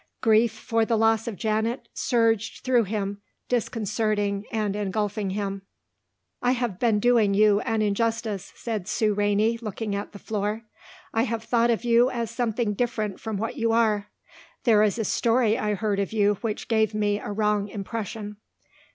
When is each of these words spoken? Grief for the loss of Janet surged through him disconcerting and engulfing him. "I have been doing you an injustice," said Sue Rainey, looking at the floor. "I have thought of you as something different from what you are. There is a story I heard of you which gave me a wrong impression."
Grief 0.19 0.51
for 0.51 0.83
the 0.83 0.97
loss 0.97 1.27
of 1.27 1.35
Janet 1.35 1.87
surged 1.93 2.63
through 2.63 2.85
him 2.85 3.21
disconcerting 3.49 4.45
and 4.51 4.75
engulfing 4.75 5.29
him. 5.29 5.61
"I 6.41 6.53
have 6.53 6.79
been 6.79 6.99
doing 6.99 7.35
you 7.35 7.59
an 7.61 7.83
injustice," 7.83 8.51
said 8.55 8.87
Sue 8.87 9.13
Rainey, 9.13 9.59
looking 9.61 9.93
at 9.93 10.11
the 10.11 10.17
floor. 10.17 10.63
"I 11.13 11.21
have 11.21 11.43
thought 11.43 11.69
of 11.69 11.83
you 11.83 12.09
as 12.09 12.31
something 12.31 12.73
different 12.73 13.19
from 13.19 13.37
what 13.37 13.57
you 13.57 13.73
are. 13.73 14.07
There 14.63 14.81
is 14.81 14.97
a 14.97 15.05
story 15.05 15.55
I 15.55 15.75
heard 15.75 15.99
of 15.99 16.11
you 16.11 16.39
which 16.41 16.67
gave 16.67 16.95
me 16.95 17.19
a 17.19 17.31
wrong 17.31 17.67
impression." 17.67 18.37